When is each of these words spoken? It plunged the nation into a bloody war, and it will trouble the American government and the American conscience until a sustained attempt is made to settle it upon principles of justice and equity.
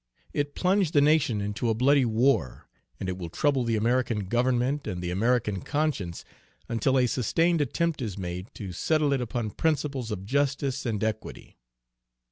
It 0.33 0.55
plunged 0.55 0.93
the 0.93 0.99
nation 1.01 1.41
into 1.41 1.69
a 1.69 1.75
bloody 1.75 2.05
war, 2.05 2.67
and 2.99 3.07
it 3.07 3.19
will 3.19 3.29
trouble 3.29 3.63
the 3.63 3.75
American 3.75 4.21
government 4.25 4.87
and 4.87 4.99
the 4.99 5.11
American 5.11 5.61
conscience 5.61 6.25
until 6.67 6.97
a 6.97 7.05
sustained 7.05 7.61
attempt 7.61 8.01
is 8.01 8.17
made 8.17 8.47
to 8.55 8.71
settle 8.71 9.13
it 9.13 9.21
upon 9.21 9.51
principles 9.51 10.09
of 10.09 10.25
justice 10.25 10.87
and 10.87 11.03
equity. 11.03 11.59